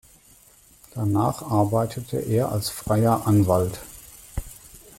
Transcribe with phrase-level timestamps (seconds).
[0.95, 3.81] Danach arbeitete er als freier Anwalt.